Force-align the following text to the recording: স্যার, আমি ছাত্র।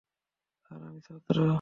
স্যার, 0.61 0.81
আমি 0.83 1.01
ছাত্র। 1.01 1.37